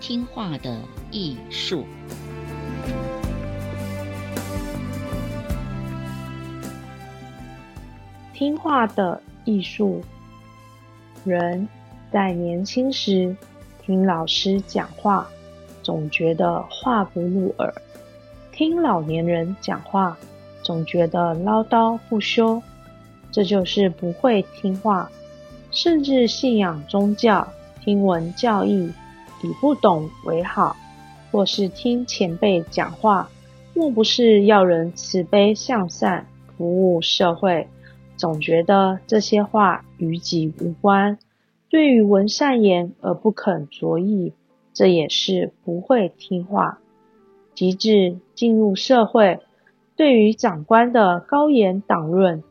[0.00, 0.80] 听话的
[1.10, 1.84] 艺术。
[8.32, 10.02] 听话的艺术。
[11.24, 11.66] 人
[12.12, 13.34] 在年轻时
[13.80, 15.26] 听老师讲话，
[15.82, 17.72] 总觉得话不入耳；
[18.52, 20.16] 听老年人讲话，
[20.62, 22.62] 总觉得唠叨不休。
[23.32, 25.10] 这就是不会听话，
[25.70, 27.48] 甚至信仰宗教，
[27.80, 28.92] 听闻教义。
[29.44, 30.74] 以不懂为好，
[31.30, 33.28] 或是听前辈讲话，
[33.74, 37.68] 莫不是要人慈悲向善，服务社会，
[38.16, 41.18] 总觉得这些话与己无关。
[41.68, 44.32] 对于闻善言而不肯着意，
[44.72, 46.78] 这也是不会听话。
[47.54, 49.40] 及至进入社会，
[49.94, 52.42] 对于长官的高言党论，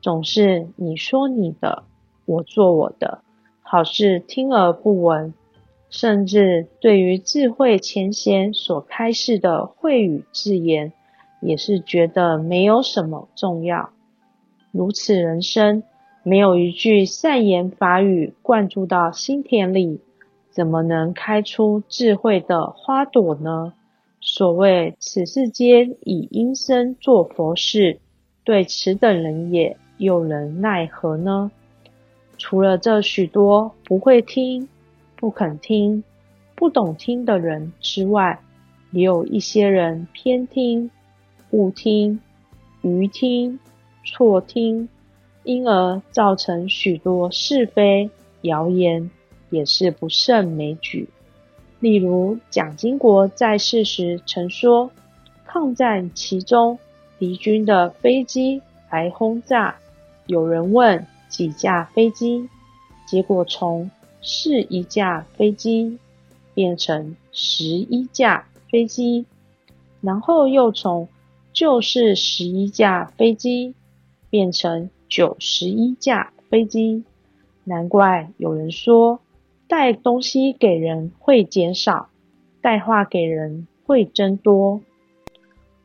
[0.00, 1.84] 总是你说你的，
[2.26, 3.22] 我做我的，
[3.62, 5.32] 好事听而不闻。
[5.92, 10.94] 甚至对于智慧前贤所开示的慧语智言，
[11.42, 13.90] 也是觉得没有什么重要。
[14.70, 15.82] 如此人生，
[16.22, 20.00] 没有一句善言法语灌注到心田里，
[20.50, 23.74] 怎么能开出智慧的花朵呢？
[24.22, 27.98] 所谓此世间以音声做佛事，
[28.44, 31.50] 对此等人也，又能奈何呢？
[32.38, 34.68] 除了这许多不会听。
[35.22, 36.02] 不肯听、
[36.56, 38.40] 不懂听的人之外，
[38.90, 40.90] 也有一些人偏听、
[41.52, 42.20] 误听、
[42.80, 43.60] 愚听、
[44.04, 44.88] 错听，
[45.44, 48.10] 因而造成许多是非
[48.40, 49.12] 谣言，
[49.48, 51.08] 也是不胜枚举。
[51.78, 54.90] 例如，蒋经国在世时曾说
[55.46, 56.80] ：“抗战其中，
[57.20, 58.60] 敌军的飞机
[58.90, 59.76] 来轰炸，
[60.26, 62.48] 有人问几架飞机，
[63.06, 63.88] 结果从
[64.22, 65.98] 是一架飞机
[66.54, 69.26] 变成十一架飞机，
[70.00, 71.08] 然后又从
[71.52, 73.74] 就是十一架飞机
[74.30, 77.04] 变成九十一架飞机。
[77.64, 79.20] 难怪有人说，
[79.66, 82.08] 带东西给人会减少，
[82.60, 84.80] 带话给人会增多。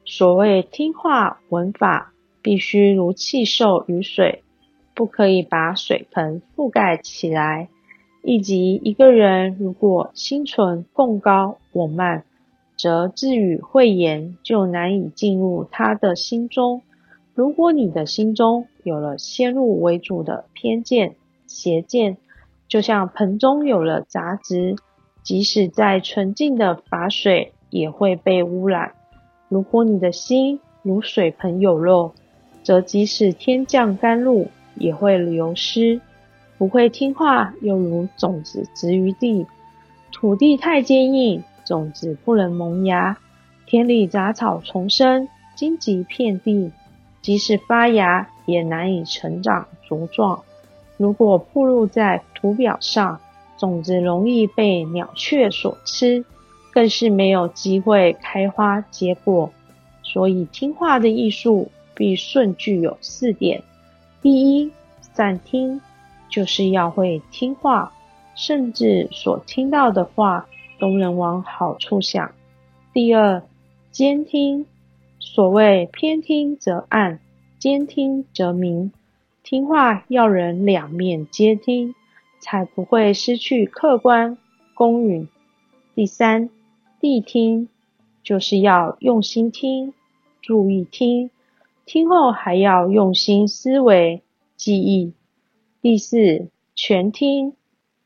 [0.05, 4.43] 所谓听话闻法，必须如气受雨水，
[4.93, 7.69] 不可以把水盆覆盖起来。
[8.29, 12.25] 以及一个人如果心存贡高我慢，
[12.75, 16.81] 则自语慧言就难以进入他的心中。
[17.33, 22.17] 如果你的心中有了先入为主的偏见、邪见，
[22.67, 24.75] 就像盆中有了杂质，
[25.23, 28.91] 即使再纯净的法水也会被污染。
[29.47, 32.11] 如果你的心如水盆有漏，
[32.61, 36.01] 则即使天降甘露也会流失。
[36.57, 39.45] 不会听话，又如种子植于地，
[40.11, 43.15] 土地太坚硬，种子不能萌芽；
[43.65, 46.71] 田里杂草丛生，荆棘遍地，
[47.21, 50.41] 即使发芽，也难以成长茁壮。
[50.97, 53.19] 如果暴露在土表上，
[53.57, 56.25] 种子容易被鸟雀所吃，
[56.71, 59.51] 更是没有机会开花结果。
[60.01, 63.61] 所以，听话的艺术必顺具有四点：
[64.21, 64.71] 第一，
[65.13, 65.81] 善听。
[66.29, 67.93] 就是要会听话，
[68.35, 70.47] 甚至所听到的话
[70.79, 72.31] 都能往好处想。
[72.93, 73.43] 第二，
[73.91, 74.65] 兼听，
[75.19, 77.19] 所谓偏听则暗，
[77.59, 78.91] 兼听则明。
[79.43, 81.95] 听话要人两面皆听，
[82.39, 84.37] 才不会失去客观
[84.73, 85.27] 公允。
[85.95, 86.49] 第三，
[86.99, 87.69] 谛听，
[88.21, 89.93] 就是要用心听，
[90.41, 91.31] 注意听，
[91.85, 94.21] 听后还要用心思维
[94.55, 95.13] 记忆。
[95.79, 97.53] 第四，全听，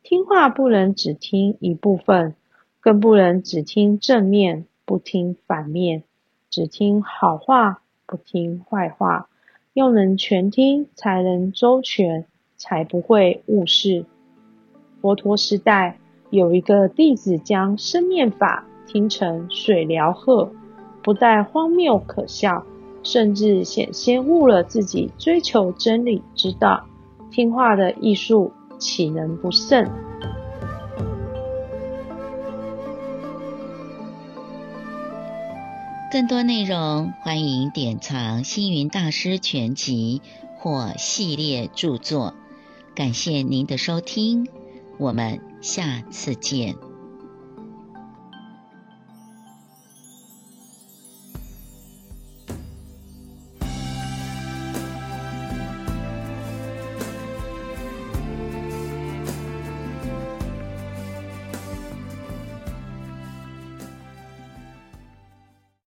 [0.04, 2.36] 听话不能只听一部分，
[2.82, 6.04] 更不能只听正面，不听反面，
[6.50, 9.30] 只听好话，不听坏话，
[9.74, 12.26] 要能全听，才能周全，
[12.58, 14.06] 才不会误事。
[15.00, 15.98] 佛陀时代，
[16.30, 20.52] 有一个弟子将生灭法听成水疗鹤，
[21.02, 22.66] 不但荒谬可笑，
[23.02, 26.86] 甚至险些误了自己追求真理之道。
[27.32, 29.90] 听话的艺术岂能不胜？
[36.12, 40.22] 更多内容欢迎典藏星云大师全集
[40.58, 42.34] 或系列著作，
[42.94, 44.50] 感谢您的收听，
[45.00, 46.91] 我们下次见。